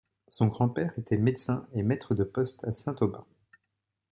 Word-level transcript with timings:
Son 0.29 0.47
grand-père 0.47 0.93
était 0.97 1.19
médecin 1.19 1.67
et 1.75 1.83
maître 1.83 2.15
de 2.15 2.23
poste 2.23 2.63
à 2.63 2.73
Saint-Aubin. 2.73 3.23